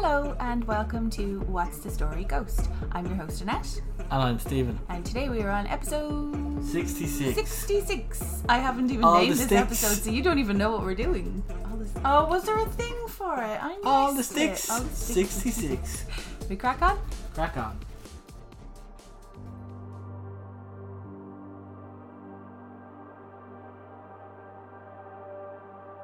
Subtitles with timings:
[0.00, 2.70] Hello and welcome to What's the Story Ghost.
[2.92, 4.78] I'm your host Annette, And I'm Stephen.
[4.88, 7.34] and today we are on episode 66.
[7.34, 8.42] 66.
[8.48, 9.60] I haven't even All named this sticks.
[9.60, 11.42] episode, so you don't even know what we're doing.
[11.68, 13.58] All the- Oh, was there a thing for it?
[13.62, 14.56] I All the missed it.
[14.58, 14.70] sticks.
[14.70, 15.30] All the sticks.
[15.30, 16.04] 66.
[16.48, 16.98] We crack on?
[17.34, 17.78] Crack on.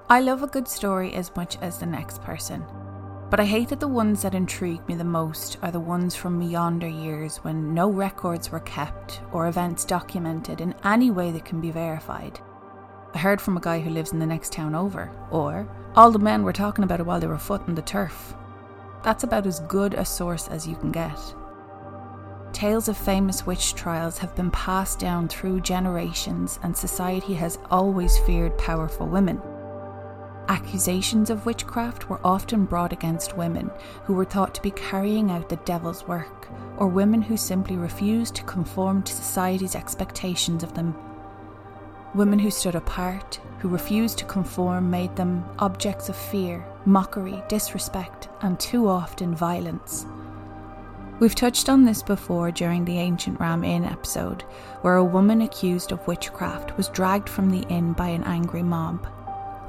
[0.09, 2.63] I love a good story as much as the next person.
[3.35, 6.41] But I hate that the ones that intrigue me the most are the ones from
[6.41, 11.61] yonder years when no records were kept or events documented in any way that can
[11.61, 12.39] be verified.
[13.13, 16.19] I heard from a guy who lives in the next town over, or all the
[16.21, 18.37] men were talking about it while they were footing the turf.
[19.03, 21.19] That's about as good a source as you can get.
[22.53, 28.17] Tales of famous witch trials have been passed down through generations, and society has always
[28.19, 29.43] feared powerful women.
[30.49, 33.71] Accusations of witchcraft were often brought against women
[34.05, 38.35] who were thought to be carrying out the devil's work, or women who simply refused
[38.35, 40.95] to conform to society's expectations of them.
[42.15, 48.29] Women who stood apart, who refused to conform, made them objects of fear, mockery, disrespect,
[48.43, 50.05] and too often violence.
[51.21, 54.43] We've touched on this before during the Ancient Ram Inn episode,
[54.83, 59.07] where a woman accused of witchcraft was dragged from the inn by an angry mob.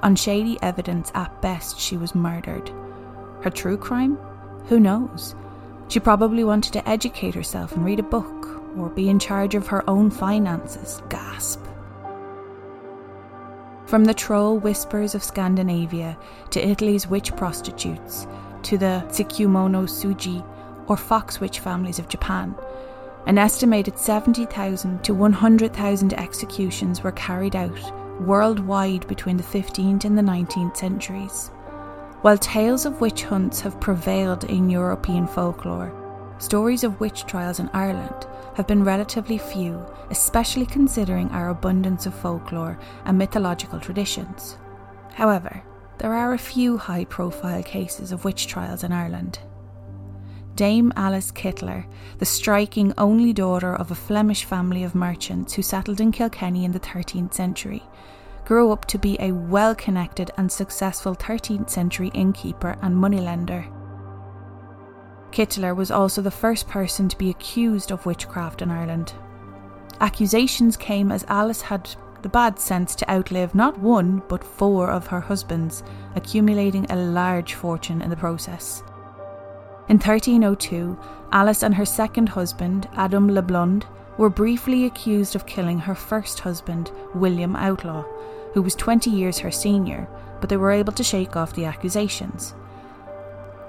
[0.06, 2.70] On shady evidence, at best, she was murdered.
[3.42, 4.20] Her true crime?
[4.68, 5.34] Who knows?
[5.88, 9.66] She probably wanted to educate herself and read a book, or be in charge of
[9.66, 11.02] her own finances.
[11.10, 11.60] Gasp.
[13.88, 16.16] From the troll whispers of Scandinavia
[16.52, 18.28] to Italy's witch prostitutes
[18.62, 20.46] to the Tsukumono Suji
[20.88, 22.54] or fox witch families of Japan,
[23.26, 30.22] an estimated 70,000 to 100,000 executions were carried out worldwide between the 15th and the
[30.22, 31.50] 19th centuries.
[32.22, 35.94] While tales of witch hunts have prevailed in European folklore,
[36.40, 38.26] stories of witch trials in Ireland
[38.56, 44.58] have been relatively few, especially considering our abundance of folklore and mythological traditions.
[45.14, 45.64] However,
[45.98, 49.40] there are a few high profile cases of witch trials in Ireland.
[50.56, 51.86] Dame Alice Kyteler,
[52.18, 56.72] the striking only daughter of a Flemish family of merchants who settled in Kilkenny in
[56.72, 57.84] the 13th century,
[58.46, 63.68] grew up to be a well connected and successful 13th century innkeeper and moneylender.
[65.32, 69.14] Kyteler was also the first person to be accused of witchcraft in Ireland.
[70.00, 71.90] Accusations came as Alice had
[72.22, 75.84] the bad sense to outlive not one but four of her husbands,
[76.16, 78.82] accumulating a large fortune in the process.
[79.88, 80.98] In 1302,
[81.32, 83.86] Alice and her second husband, Adam Le Blonde,
[84.18, 88.04] were briefly accused of killing her first husband, William Outlaw,
[88.54, 90.08] who was 20 years her senior,
[90.40, 92.56] but they were able to shake off the accusations.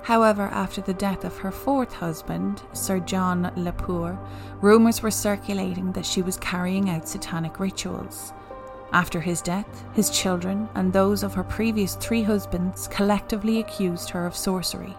[0.04, 4.18] However, after the death of her fourth husband, Sir John le Poer,
[4.62, 8.32] rumours were circulating that she was carrying out satanic rituals.
[8.92, 14.24] After his death, his children and those of her previous three husbands collectively accused her
[14.24, 14.96] of sorcery.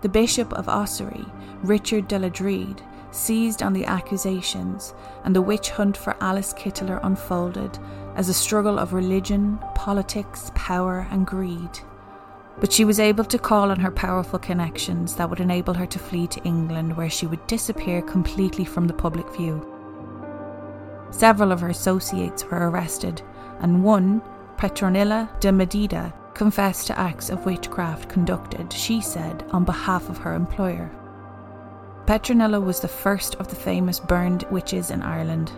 [0.00, 1.26] The Bishop of Ossory,
[1.62, 4.94] Richard de Ledrede, seized on the accusations,
[5.24, 7.78] and the witch hunt for Alice Kyteler unfolded
[8.14, 11.80] as a struggle of religion, politics, power, and greed.
[12.60, 15.98] But she was able to call on her powerful connections that would enable her to
[15.98, 19.66] flee to England, where she would disappear completely from the public view.
[21.10, 23.22] Several of her associates were arrested,
[23.60, 24.22] and one,
[24.56, 30.34] Petronilla de Midia, confessed to acts of witchcraft conducted, she said, on behalf of her
[30.34, 30.88] employer.
[32.06, 35.50] Petronilla was the first of the famous burned witches in Ireland.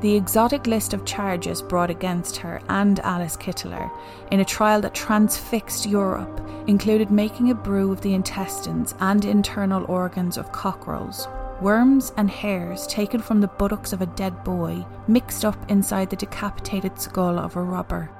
[0.00, 3.88] The exotic list of charges brought against her and Alice Kyteler
[4.32, 9.84] in a trial that transfixed Europe included making a brew of the intestines and internal
[9.84, 11.28] organs of cockerels,
[11.60, 16.16] worms and hairs taken from the buttocks of a dead boy mixed up inside the
[16.16, 18.10] decapitated skull of a robber.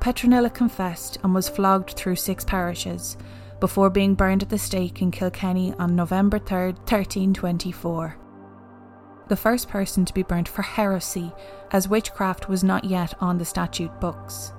[0.00, 3.16] Petronilla confessed and was flogged through six parishes
[3.60, 8.16] before being burned at the stake in Kilkenny on November 3rd, 1324.
[9.28, 11.32] The first person to be burnt for heresy,
[11.72, 14.52] as witchcraft was not yet on the statute books.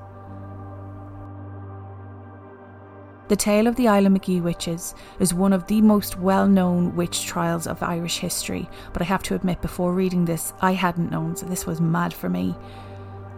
[3.30, 7.68] The tale of the Islandmagee witches is one of the most well known witch trials
[7.68, 11.46] of Irish history, but I have to admit, before reading this, I hadn't known, so
[11.46, 12.56] this was mad for me.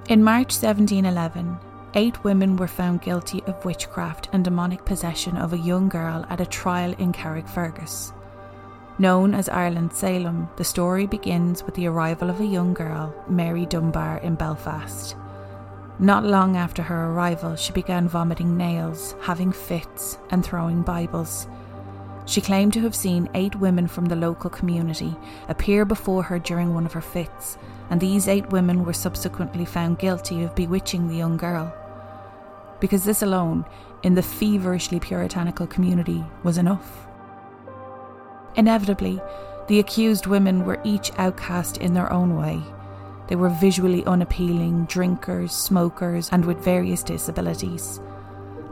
[0.07, 1.59] In March 1711,
[1.93, 6.41] eight women were found guilty of witchcraft and demonic possession of a young girl at
[6.41, 8.13] a trial in Carrickfergus.
[8.97, 13.65] Known as Ireland Salem, the story begins with the arrival of a young girl, Mary
[13.65, 15.15] Dunbar, in Belfast.
[15.99, 21.47] Not long after her arrival, she began vomiting nails, having fits, and throwing Bibles.
[22.25, 25.15] She claimed to have seen eight women from the local community
[25.49, 27.57] appear before her during one of her fits,
[27.89, 31.75] and these eight women were subsequently found guilty of bewitching the young girl.
[32.81, 33.63] Because this alone,
[34.03, 37.07] in the feverishly puritanical community, was enough.
[38.55, 39.21] Inevitably,
[39.67, 42.61] the accused women were each outcast in their own way.
[43.27, 48.01] They were visually unappealing, drinkers, smokers, and with various disabilities.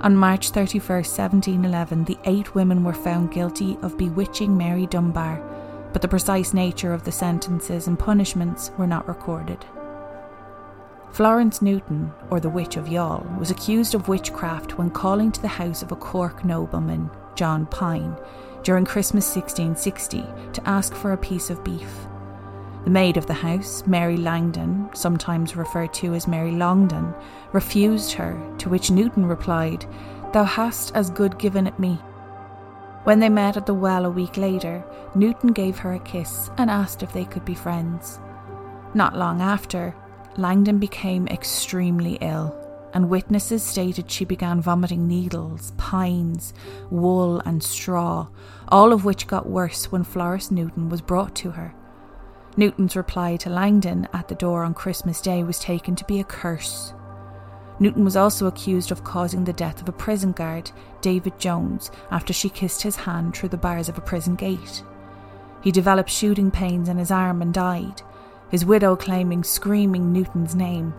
[0.01, 5.41] On March 31, 1711, the eight women were found guilty of bewitching Mary Dunbar,
[5.94, 9.65] but the precise nature of the sentences and punishments were not recorded.
[11.11, 15.47] Florence Newton, or the Witch of Youghal, was accused of witchcraft when calling to the
[15.47, 18.15] house of a Cork nobleman, John Pine,
[18.63, 20.21] during Christmas 1660
[20.53, 22.07] to ask for a piece of beef.
[22.83, 27.13] The maid of the house, Mary Langdon, sometimes referred to as Mary Longdon,
[27.51, 29.85] refused her, to which Newton replied,
[30.31, 31.95] Thou hast as good given it me.
[33.03, 34.83] When they met at the well a week later,
[35.15, 38.19] Newton gave her a kiss and asked if they could be friends.
[38.94, 39.95] Not long after,
[40.37, 42.55] Langdon became extremely ill,
[42.93, 46.53] and witnesses stated she began vomiting needles, pines,
[46.89, 48.27] wool, and straw,
[48.69, 51.73] all of which got worse when Florence Newton was brought to her.
[52.57, 56.23] Newton's reply to Langdon at the door on Christmas Day was taken to be a
[56.23, 56.93] curse.
[57.79, 60.71] Newton was also accused of causing the death of a prison guard,
[61.01, 64.83] David Jones, after she kissed his hand through the bars of a prison gate.
[65.61, 68.01] He developed shooting pains in his arm and died,
[68.50, 70.94] his widow claiming screaming Newton's name.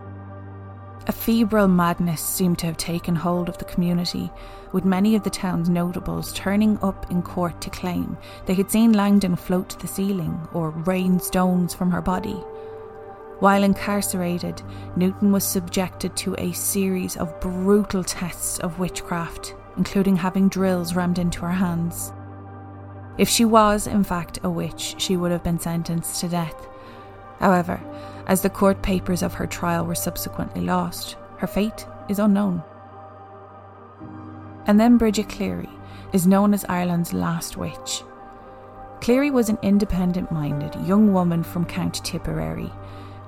[1.07, 4.31] A febrile madness seemed to have taken hold of the community,
[4.71, 8.93] with many of the town's notables turning up in court to claim they had seen
[8.93, 12.39] Langdon float to the ceiling or rain stones from her body.
[13.39, 14.61] While incarcerated,
[14.95, 21.17] Newton was subjected to a series of brutal tests of witchcraft, including having drills rammed
[21.17, 22.13] into her hands.
[23.17, 26.67] If she was, in fact, a witch, she would have been sentenced to death.
[27.41, 27.81] However,
[28.27, 32.63] as the court papers of her trial were subsequently lost, her fate is unknown.
[34.67, 35.69] And then Bridget Cleary
[36.13, 38.03] is known as Ireland's last witch.
[39.01, 42.71] Cleary was an independent minded young woman from County Tipperary.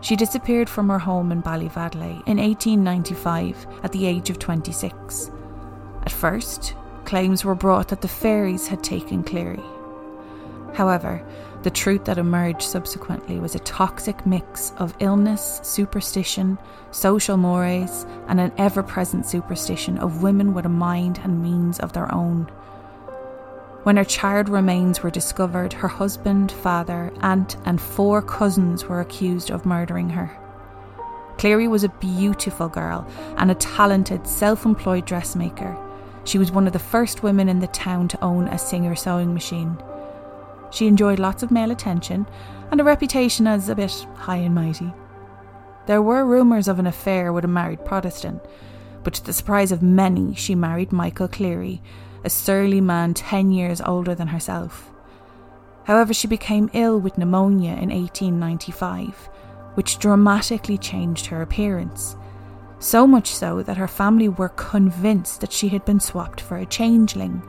[0.01, 5.31] She disappeared from her home in Ballyvadlea in 1895 at the age of 26.
[6.03, 6.75] At first,
[7.05, 9.63] claims were brought that the fairies had taken Cleary.
[10.73, 11.25] However,
[11.63, 16.57] the truth that emerged subsequently was a toxic mix of illness, superstition,
[16.91, 21.93] social mores, and an ever present superstition of women with a mind and means of
[21.93, 22.43] their own.
[23.83, 29.49] When her charred remains were discovered, her husband, father, aunt, and four cousins were accused
[29.49, 30.31] of murdering her.
[31.37, 33.07] Cleary was a beautiful girl
[33.37, 35.77] and a talented, self employed dressmaker.
[36.25, 39.33] She was one of the first women in the town to own a Singer sewing
[39.33, 39.77] machine.
[40.73, 42.25] She enjoyed lots of male attention
[42.71, 44.91] and a reputation as a bit high and mighty.
[45.85, 48.41] There were rumours of an affair with a married Protestant,
[49.03, 51.81] but to the surprise of many, she married Michael Cleary,
[52.23, 54.91] a surly man 10 years older than herself.
[55.83, 59.29] However, she became ill with pneumonia in 1895,
[59.75, 62.15] which dramatically changed her appearance.
[62.79, 66.65] So much so that her family were convinced that she had been swapped for a
[66.65, 67.43] changeling.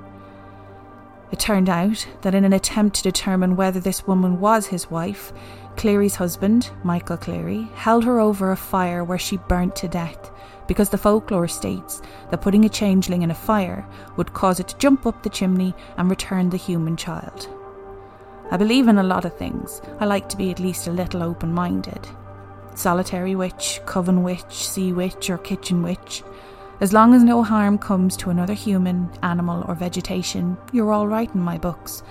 [1.34, 5.32] It turned out that in an attempt to determine whether this woman was his wife,
[5.76, 10.30] Cleary's husband, Michael Cleary, held her over a fire where she burnt to death
[10.68, 12.00] because the folklore states
[12.30, 13.84] that putting a changeling in a fire
[14.16, 17.48] would cause it to jump up the chimney and return the human child.
[18.52, 19.82] I believe in a lot of things.
[19.98, 22.06] I like to be at least a little open minded.
[22.76, 26.22] Solitary witch, coven witch, sea witch, or kitchen witch.
[26.80, 31.32] As long as no harm comes to another human, animal, or vegetation, you're all right
[31.32, 32.02] in my books.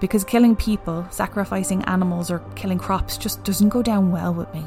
[0.00, 4.64] Because killing people, sacrificing animals, or killing crops just doesn't go down well with me.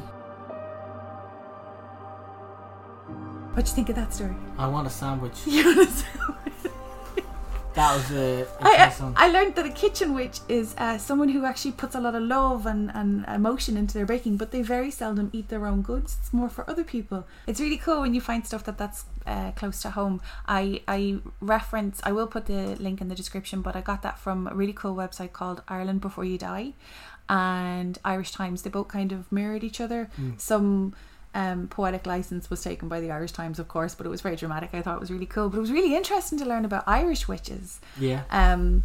[3.54, 4.36] What do you think of that story?
[4.58, 5.34] I want a sandwich.
[5.46, 6.37] You want a sandwich?
[7.78, 8.92] That was uh, I.
[9.16, 12.16] I, I learned that a kitchen witch is uh, someone who actually puts a lot
[12.16, 15.82] of love and, and emotion into their baking, but they very seldom eat their own
[15.82, 16.16] goods.
[16.20, 17.24] It's more for other people.
[17.46, 20.20] It's really cool when you find stuff that that's uh, close to home.
[20.48, 24.18] I, I reference, I will put the link in the description, but I got that
[24.18, 26.72] from a really cool website called Ireland Before You Die
[27.28, 28.62] and Irish Times.
[28.62, 30.10] They both kind of mirrored each other.
[30.36, 30.94] Some
[31.34, 34.36] um, poetic license was taken by the Irish Times, of course, but it was very
[34.36, 34.70] dramatic.
[34.72, 37.28] I thought it was really cool, but it was really interesting to learn about Irish
[37.28, 37.80] witches.
[37.98, 38.22] yeah.
[38.30, 38.84] Um,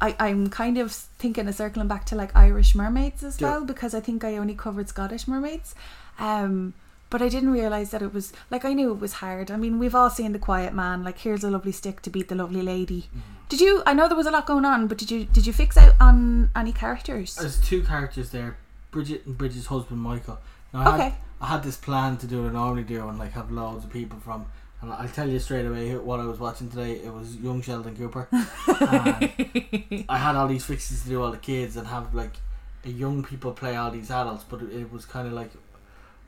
[0.00, 3.48] I, I'm kind of thinking of circling back to like Irish mermaids as Yeah.
[3.50, 5.74] well because I think I only covered Scottish mermaids.
[6.18, 6.74] Um,
[7.10, 9.50] but I didn't realize that it was like I knew it was hard.
[9.52, 11.04] I mean, we've all seen The Quiet Man.
[11.04, 13.08] Like, here's a lovely stick to beat the lovely lady.
[13.48, 13.82] Did you?
[13.86, 15.94] I know there was a lot going on, but did you did you fix out
[16.00, 17.36] on any characters?
[17.36, 18.56] There's two characters there,
[18.90, 20.38] Bridget and Bridget's husband Michael.
[20.72, 21.02] Now, I Okay.
[21.10, 23.84] had I had this plan to do what I normally do and like have loads
[23.84, 24.46] of people from.
[24.80, 26.96] And I'll tell you straight away what I was watching today.
[26.96, 28.28] It was young Sheldon Cooper.
[28.32, 32.34] and I had all these fixes to do all the kids and have like
[32.82, 35.50] the young people play all these adults, but it, it was kind of like,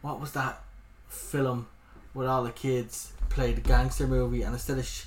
[0.01, 0.63] what was that
[1.09, 1.67] film
[2.15, 5.05] with all the kids play the gangster movie and instead of sh-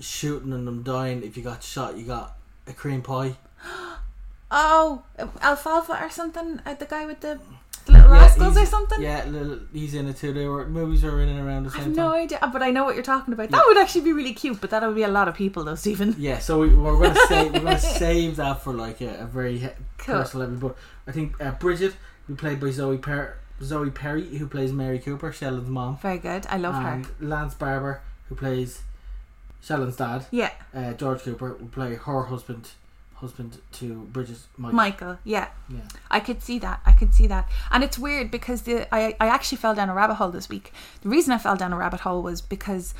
[0.00, 2.36] shooting and them dying, if you got shot, you got
[2.66, 3.36] a cream pie.
[4.50, 5.02] Oh,
[5.42, 6.62] Alfalfa or something?
[6.64, 7.38] Uh, the guy with the,
[7.88, 9.02] the little Yeah, rascals or something?
[9.02, 10.32] Yeah, little, he's in it too.
[10.32, 12.04] They were movies were in and around the same I have time.
[12.06, 13.50] no idea, but I know what you're talking about.
[13.50, 13.56] Yeah.
[13.58, 15.74] That would actually be really cute, but that would be a lot of people, though,
[15.74, 16.14] Stephen.
[16.18, 19.22] Yeah, so we, we're going to save we're going to save that for like a,
[19.22, 19.58] a very
[19.98, 20.14] Cool.
[20.20, 20.68] personal level.
[20.68, 20.76] But
[21.10, 21.94] I think uh, Bridget,
[22.28, 26.46] who played by Zoe per- Zoe Perry, who plays Mary Cooper, Sheldon's mom, Very good.
[26.48, 27.02] I love her.
[27.20, 28.82] Lance Barber, who plays
[29.60, 32.70] Sheldon's dad, Yeah, uh, George Cooper, will play her husband,
[33.20, 34.76] husband to Bridget's Michael.
[34.76, 35.18] Michael.
[35.24, 35.80] Yeah, Yeah.
[36.10, 36.80] I could see that.
[36.86, 37.48] I could see that.
[37.70, 40.72] And it's weird because the I, I actually fell down a rabbit hole this week.
[41.02, 42.94] The reason I fell down a rabbit hole was because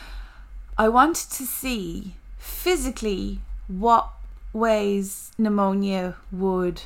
[0.77, 4.11] I wanted to see physically what
[4.53, 6.83] ways pneumonia would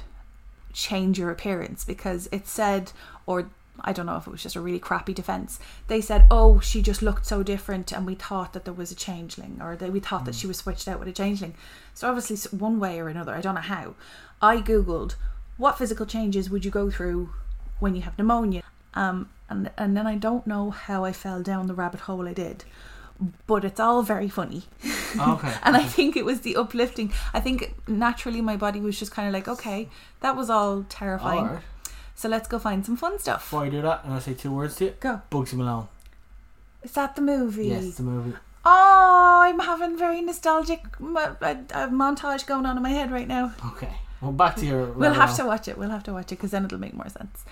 [0.73, 2.93] change your appearance because it said
[3.27, 3.51] or
[3.85, 5.59] I don't know if it was just a really crappy defense.
[5.89, 8.95] They said, "Oh, she just looked so different, and we thought that there was a
[8.97, 11.55] changeling, or that we thought that she was switched out with a changeling."
[11.95, 13.95] So obviously, one way or another, I don't know how.
[14.41, 15.15] I googled
[15.57, 17.31] what physical changes would you go through
[17.79, 18.63] when you have pneumonia,
[18.95, 22.33] um, and and then I don't know how I fell down the rabbit hole I
[22.33, 22.65] did,
[23.47, 24.65] but it's all very funny.
[25.19, 25.53] Okay.
[25.63, 27.13] And I think it was the uplifting.
[27.35, 29.89] I think naturally my body was just kind of like, okay,
[30.21, 31.41] that was all terrifying.
[31.41, 31.63] Alright.
[32.15, 33.43] So let's go find some fun stuff.
[33.43, 34.95] Before I do that, I'm going to say two words to you.
[35.01, 35.23] Go.
[35.31, 35.89] Bugsy Malone.
[36.83, 37.69] Is that the movie?
[37.69, 38.37] Yes, the movie.
[38.65, 43.27] Oh, I'm having very nostalgic mo- a, a montage going on in my head right
[43.27, 43.53] now.
[43.73, 43.93] Okay.
[44.21, 44.87] Well, back to your.
[44.97, 45.77] We'll have to watch it.
[45.77, 47.45] We'll have to watch it because then it'll make more sense.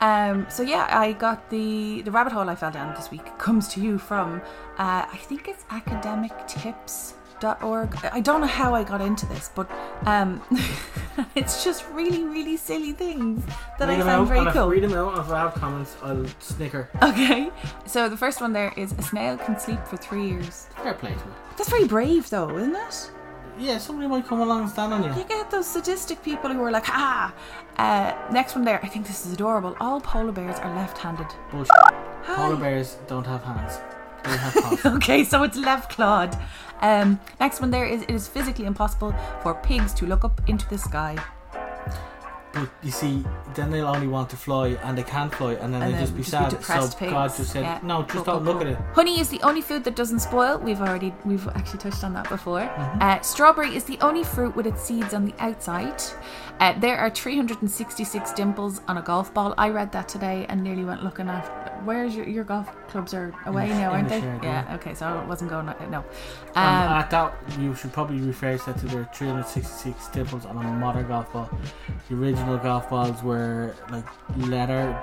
[0.00, 3.68] Um, so yeah, I got the the rabbit hole I fell down this week comes
[3.74, 4.40] to you from
[4.78, 5.64] uh, I think it's
[7.40, 7.96] academictips.org.
[8.12, 9.70] I don't know how I got into this, but
[10.06, 10.42] um,
[11.34, 13.44] it's just really really silly things
[13.78, 14.68] that I Read them found out, very cool.
[14.68, 16.88] Read them out, if I have comments, I'll snicker.
[17.02, 17.50] Okay,
[17.86, 20.68] so the first one there is a snail can sleep for three years.
[20.82, 21.56] Fair play to it.
[21.56, 23.10] That's very brave, though, isn't it?
[23.56, 25.10] Yeah, somebody might come along and stand on you.
[25.10, 27.32] You get those sadistic people who are like, ah.
[27.78, 29.76] Uh, next one there, I think this is adorable.
[29.80, 31.26] All polar bears are left-handed.
[31.52, 31.70] Bullshit.
[32.24, 33.78] Polar bears don't have hands.
[34.24, 34.86] They have paws.
[34.96, 36.36] Okay, so it's left clawed.
[36.80, 40.68] Um, next one there is it is physically impossible for pigs to look up into
[40.68, 41.16] the sky.
[42.52, 45.82] but you see, then they'll only want to fly, and they can't fly, and then
[45.82, 46.50] And they just be just be sad.
[46.50, 47.12] depressed so pigs.
[47.12, 47.78] God just said, Yeah.
[47.82, 48.68] "No, just Cool, don't look cool.
[48.68, 50.58] at it." Honey is the only food that doesn't spoil.
[50.58, 52.60] We've already we've actually touched on that before.
[52.60, 53.02] Mm-hmm.
[53.02, 56.00] Uh, strawberry is the only fruit with its seeds on the outside.
[56.60, 59.54] Uh, there are 366 dimples on a golf ball.
[59.58, 61.44] I read that today and nearly went looking at
[61.84, 64.20] where's your your golf clubs are away the- now, aren't the they?
[64.20, 64.64] shed, yeah.
[64.68, 64.74] yeah.
[64.76, 65.66] Okay, so I wasn't going.
[65.66, 65.98] No.
[65.98, 66.04] Um,
[66.56, 70.62] Um, at that, you should probably rephrase that to there are 366 dimples on a
[70.62, 71.48] modern golf ball.
[72.08, 74.98] The original golf balls were like leather,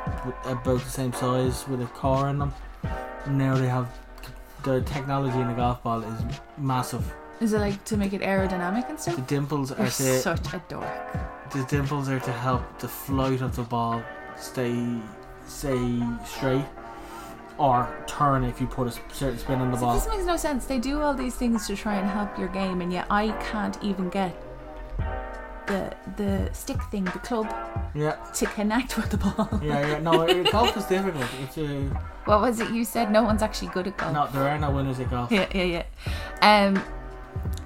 [0.46, 2.54] about the same size with a core in them.
[3.30, 3.88] Now they have
[4.64, 6.22] the technology in the golf ball is
[6.58, 7.04] massive.
[7.40, 9.16] is it like to make it aerodynamic and stuff?
[9.16, 10.86] The dimples are to such a dork.
[11.52, 14.02] the dimples are to help the flight of the ball
[14.38, 14.76] stay
[15.48, 16.66] stay straight
[17.58, 19.94] or turn if you put a certain spin on the See, ball.
[19.96, 20.66] this makes no sense.
[20.66, 23.78] They do all these things to try and help your game, and yet I can't
[23.84, 24.36] even get
[25.68, 27.48] the the stick thing, the club,
[27.94, 29.48] Yeah, to connect with the ball.
[29.64, 30.00] yeah, yeah.
[30.00, 31.26] No, golf is difficult.
[31.44, 31.84] It's a
[32.26, 33.12] What was it you said?
[33.12, 34.14] No one's actually good at golf.
[34.14, 34.28] no.
[34.28, 35.32] There are no winners at golf.
[35.32, 35.84] Yeah, yeah, yeah.
[36.42, 36.82] Um,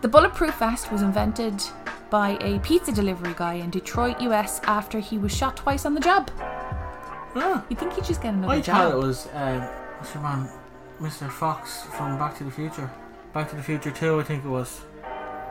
[0.02, 1.64] the bulletproof vest was invented
[2.10, 6.02] by a pizza delivery guy in Detroit, US, after he was shot twice on the
[6.02, 6.30] job.
[7.36, 8.76] Ah, You think he'd just get another I job?
[8.78, 9.62] thought it was um,
[9.98, 10.50] what's your man,
[11.02, 11.30] Mr.
[11.30, 12.90] Fox from Back to the Future.
[13.34, 14.82] Back to the Future Two, I think it was.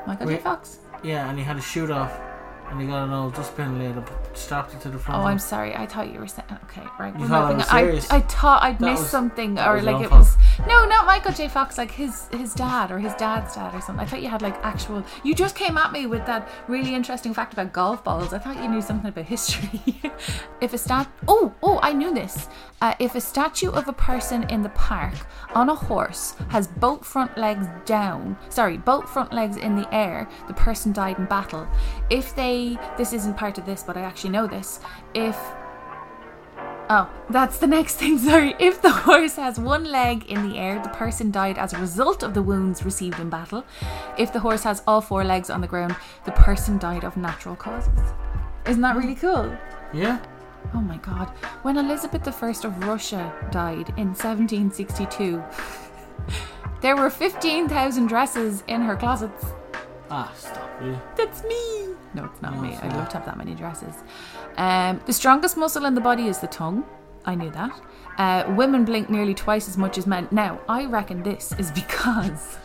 [0.07, 0.35] Michael J.
[0.35, 0.43] Wait.
[0.43, 0.79] Fox.
[1.03, 2.19] Yeah, and he had a shoot off,
[2.75, 4.05] and he got an old and
[4.35, 5.23] strapped it to the front.
[5.23, 5.75] Oh, I'm sorry.
[5.77, 6.49] I thought you were saying.
[6.65, 7.17] Okay, right.
[7.17, 8.11] You thought I was serious?
[8.11, 11.33] I, I thought I'd That missed was- something, or like it was no, not Michael
[11.33, 11.49] J.
[11.49, 11.79] Fox.
[11.79, 14.05] Like his his dad or his dad's dad or something.
[14.05, 15.05] I thought you had like actual.
[15.23, 18.33] You just came at me with that really interesting fact about golf balls.
[18.33, 19.81] I thought you knew something about history.
[20.61, 21.09] if a stat.
[21.29, 22.49] Oh, oh, I knew this.
[22.83, 25.15] Uh, if a statue of a person in the park
[25.55, 30.29] on a horse has both front legs down, sorry, both front legs in the air,
[30.49, 31.67] the person died in battle.
[32.11, 32.59] If they,
[32.97, 34.81] this isn't part of this, but I actually know this.
[35.15, 35.39] If
[36.91, 38.19] Oh, that's the next thing.
[38.19, 38.55] Sorry.
[38.59, 42.23] If the horse has one leg in the air, the person died as a result
[42.23, 43.65] of the wounds received in battle.
[44.19, 47.57] If the horse has all four legs on the ground, the person died of natural
[47.57, 47.99] causes.
[48.67, 49.57] Isn't that really cool?
[49.93, 50.19] Yeah.
[50.75, 51.29] Oh my god.
[51.63, 55.43] When Elizabeth I of Russia died in 1762,
[56.83, 59.45] there were 15,000 dresses in her closets.
[60.11, 60.71] Ah, stop.
[60.83, 60.99] Yeah.
[61.17, 61.94] That's me.
[62.15, 62.73] No, it's not No, me.
[62.73, 63.95] it's I'd love to have that many dresses.
[64.57, 66.85] Um, the strongest muscle in the body is the tongue.
[67.27, 67.73] I knew that.
[68.19, 70.29] Uh, women blink nearly twice as much as men.
[70.31, 72.59] Now, I reckon this is because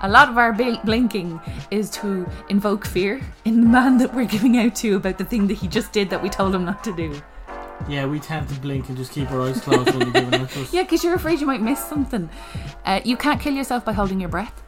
[0.00, 1.40] a lot of our bl- blinking
[1.70, 5.46] is to invoke fear in the man that we're giving out to about the thing
[5.46, 7.20] that he just did that we told him not to do.
[7.88, 10.48] Yeah, we tend to blink and just keep our eyes closed when we're giving it
[10.50, 10.72] to us.
[10.72, 12.28] Yeah, because you're afraid you might miss something.
[12.84, 14.62] Uh, you can't kill yourself by holding your breath.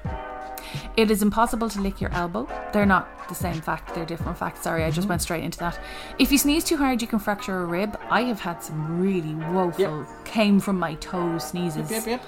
[0.96, 2.48] It is impossible to lick your elbow.
[2.72, 4.62] They're not the same fact, they're different facts.
[4.62, 5.78] Sorry, I just went straight into that.
[6.18, 7.98] If you sneeze too hard, you can fracture a rib.
[8.08, 11.90] I have had some really woeful, came from my toes sneezes.
[11.90, 12.22] Yep, yep.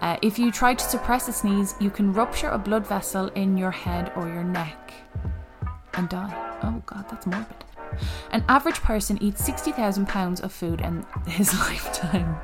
[0.00, 3.56] Uh, if you try to suppress a sneeze, you can rupture a blood vessel in
[3.56, 4.92] your head or your neck
[5.94, 6.58] and die.
[6.62, 7.64] Oh, God, that's morbid.
[8.30, 12.36] An average person eats 60,000 pounds of food in his lifetime.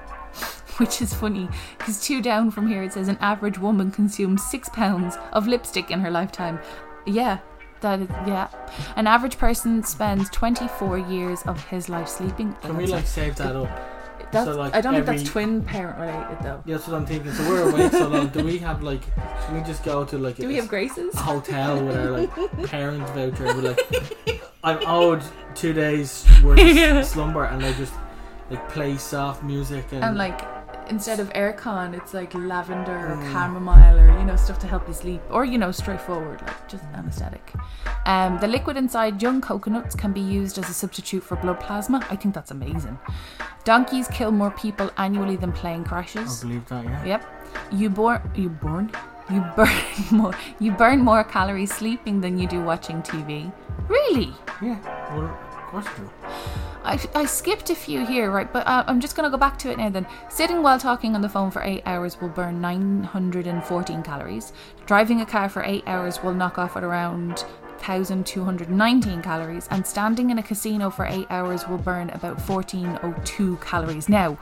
[0.82, 1.48] Which is funny
[1.78, 5.92] because two down from here it says an average woman consumes six pounds of lipstick
[5.92, 6.58] in her lifetime.
[7.06, 7.38] Yeah,
[7.82, 8.48] that is, yeah.
[8.96, 12.52] An average person spends 24 years of his life sleeping.
[12.62, 13.70] Can we like save that up?
[14.32, 16.62] that's, so, like, I don't think every- that's twin parent related though.
[16.66, 17.32] Yeah, that's what I'm thinking.
[17.32, 18.28] So we're awake so long.
[18.28, 19.02] Do we have like?
[19.46, 21.14] Can we just go to like Do a, we have graces?
[21.14, 23.44] a hotel with our like parents voucher?
[23.54, 25.22] We're like, I'm owed
[25.54, 27.92] two days worth of slumber, and they just
[28.50, 30.40] like play soft music and, And like
[30.92, 33.32] instead of aircon, it's like lavender or Mm.
[33.32, 36.84] chamomile or you know stuff to help you sleep, or you know straightforward like just
[37.00, 37.44] anesthetic.
[38.12, 41.98] Um, the liquid inside young coconuts can be used as a substitute for blood plasma.
[42.10, 42.98] I think that's amazing.
[43.64, 46.28] Donkeys kill more people annually than plane crashes.
[46.42, 46.84] I believe that.
[46.84, 47.04] Yeah.
[47.12, 47.22] Yep.
[47.80, 48.90] You born you born
[49.30, 49.82] you burn
[50.20, 53.52] more you burn more calories sleeping than you do watching TV.
[53.88, 54.30] Really?
[54.60, 54.78] Yeah.
[55.14, 56.10] Well, of course you do.
[56.84, 58.52] I, I skipped a few here, right?
[58.52, 60.06] But uh, I'm just going to go back to it now then.
[60.28, 64.52] Sitting while talking on the phone for eight hours will burn 914 calories.
[64.86, 67.44] Driving a car for eight hours will knock off at around
[67.84, 69.68] 1,219 calories.
[69.70, 74.08] And standing in a casino for eight hours will burn about 1,402 calories.
[74.08, 74.38] Now,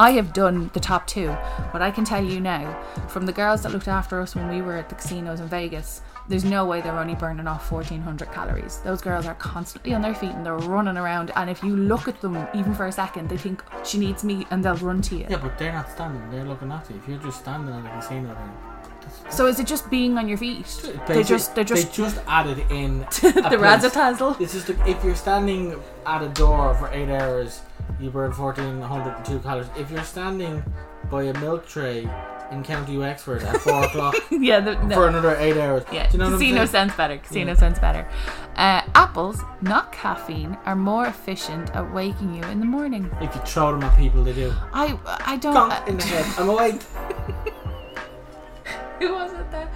[0.00, 1.36] I have done the top two,
[1.72, 4.62] but I can tell you now, from the girls that looked after us when we
[4.62, 8.78] were at the casinos in Vegas, there's no way they're only burning off 1400 calories.
[8.78, 11.32] Those girls are constantly on their feet and they're running around.
[11.36, 14.46] And if you look at them even for a second, they think she needs me
[14.50, 15.26] and they'll run to you.
[15.28, 16.30] Yeah, but they're not standing.
[16.30, 16.96] They're looking at you.
[16.96, 18.52] If you're just standing at a casino, then
[19.00, 20.66] that's, So is it just being on your feet?
[21.06, 25.14] They just they're just they just added in the razzle It's just like if you're
[25.16, 27.62] standing at a door for eight hours,
[27.98, 29.68] you burn fourteen hundred and two calories.
[29.78, 30.62] If you're standing
[31.10, 32.08] by a milk tray
[32.50, 34.94] in County Wexford at four o'clock yeah, the, no.
[34.94, 37.18] for another eight hours, Yeah, do you know casino sounds better.
[37.18, 37.58] Casino Yeah.
[37.58, 38.08] sounds better.
[38.56, 43.10] Uh, apples, not caffeine, are more efficient at waking you in the morning.
[43.20, 44.52] If you throw them at people, they do.
[44.72, 45.56] I I don't.
[45.56, 46.24] Uh, in the head.
[46.38, 46.82] I'm awake.
[48.98, 49.68] who was it that?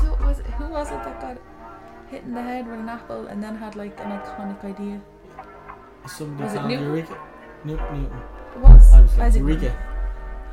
[0.00, 0.46] Who was it?
[0.46, 1.38] Who was it that got
[2.10, 5.00] hit in the head with an apple and then had like an iconic idea?
[6.06, 6.84] Somebody Was it Newton?
[6.84, 7.18] Eureka.
[7.64, 8.02] Newton.
[8.02, 8.20] Newton.
[8.54, 9.93] It was I was like, Eureka.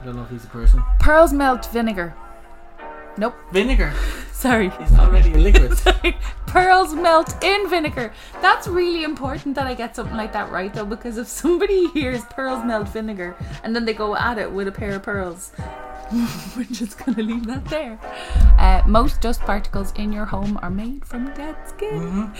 [0.02, 0.82] I don't know if he's a person.
[1.00, 2.16] Pearls melt vinegar.
[3.18, 3.36] Nope.
[3.52, 3.94] Vinegar
[4.32, 4.72] Sorry.
[4.80, 5.78] It's already a liquid.
[5.78, 6.18] Sorry.
[6.48, 8.12] Pearls melt in vinegar.
[8.42, 12.26] That's really important that I get something like that right though, because if somebody hears
[12.26, 15.52] pearls melt vinegar and then they go at it with a pair of pearls,
[16.58, 18.00] we're just gonna leave that there.
[18.58, 22.00] Uh, most dust particles in your home are made from dead skin.
[22.34, 22.36] Mhm.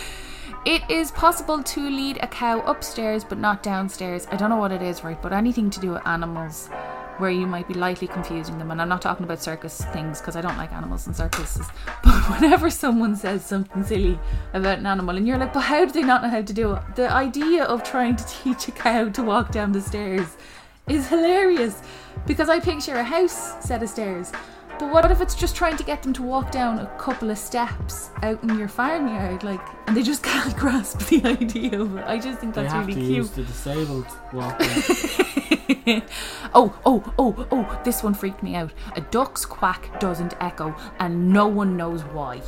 [0.66, 4.26] It is possible to lead a cow upstairs but not downstairs.
[4.32, 5.22] I don't know what it is, right?
[5.22, 6.70] But anything to do with animals
[7.22, 8.72] where you might be lightly confusing them.
[8.72, 11.68] And I'm not talking about circus things because I don't like animals and circuses.
[12.04, 14.20] But whenever someone says something silly
[14.54, 16.74] about an animal and you're like, but how do they not know how to do
[16.74, 16.82] it?
[16.96, 20.36] The idea of trying to teach a cow to walk down the stairs
[20.90, 21.82] is hilarious
[22.26, 24.32] because I picture a house set of stairs.
[24.80, 27.38] But what if it's just trying to get them to walk down a couple of
[27.38, 32.04] steps out in your farmyard, like, and they just can't grasp the idea of it?
[32.08, 33.18] I just think that's have really to cute.
[33.18, 35.41] use the disabled walkway.
[36.54, 38.72] oh, oh, oh, oh, this one freaked me out.
[38.96, 42.42] A duck's quack doesn't echo, and no one knows why.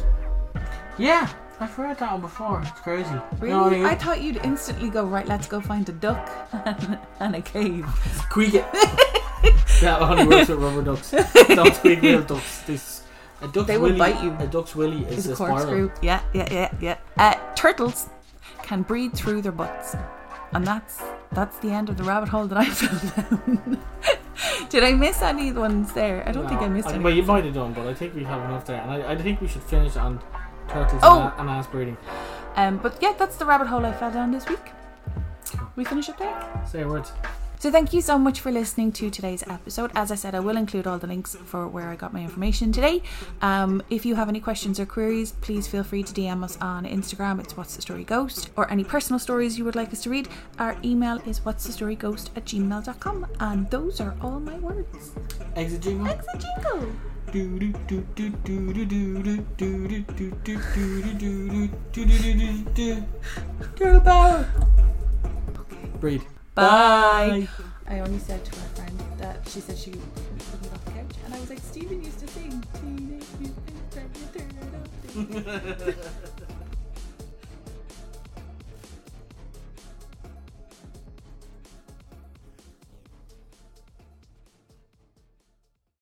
[0.97, 2.62] yeah, I've heard that one before.
[2.62, 3.09] It's crazy.
[3.39, 3.47] Really?
[3.47, 3.86] You know I mean?
[3.86, 6.29] I thought you'd instantly go, right, let's go find a duck
[6.65, 7.86] and, and a cave.
[8.27, 8.65] Squeak it.
[9.81, 11.12] that only works with rubber ducks.
[11.47, 12.62] Don't squeak real ducks.
[12.63, 13.03] This
[13.41, 14.36] a duck's They will willy, bite you.
[14.39, 15.91] A duck's willy is Is a a corkscrew.
[16.01, 16.97] Yeah, yeah, yeah, yeah.
[17.17, 18.09] Uh, turtles
[18.62, 19.95] can breathe through their butts.
[20.53, 21.01] And that's
[21.34, 23.80] that's the end of the rabbit hole that I fell down.
[24.69, 26.28] Did I miss any ones there?
[26.28, 27.04] I don't think I missed any.
[27.04, 29.15] Well, you might have done, but I think we have enough there, and I, I
[29.15, 30.19] think we should finish on
[30.67, 31.22] turtles Oh.
[31.22, 31.98] and, a- and ass breeding.
[32.56, 34.72] Um, but yeah, that's the rabbit hole I fell down this week.
[35.76, 36.63] We finish up there.
[36.69, 37.12] Say words.
[37.63, 39.89] So, thank you so much for listening to today's episode.
[39.95, 42.73] As I said, I will include all the links for where I got my information
[42.73, 43.02] today.
[43.41, 46.84] Um, if you have any questions or queries, please feel free to DM us on
[46.84, 47.39] Instagram.
[47.39, 50.28] It's What's the Story Ghost, or any personal stories you would like us to read.
[50.60, 53.28] Our email is What's the Story Ghost at gmail.com.
[53.39, 55.13] And those are all my words.
[55.56, 56.08] Exit jingle.
[56.08, 56.91] Exit jingle.
[63.78, 64.45] Turtle power.
[65.58, 65.88] Okay.
[66.02, 66.23] Breathe.
[66.55, 67.47] Bye.
[67.87, 71.15] I only said to my friend that she said she wasn't off the couch.
[71.25, 74.43] And I was like, Stephen used to sing Teenage Mutant Ninja
[75.85, 75.95] Turtles.